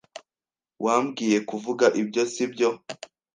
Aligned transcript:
Wabwiye 0.85 1.37
kuvuga 1.49 1.85
ibyo, 2.01 2.21
sibyo? 2.33 2.69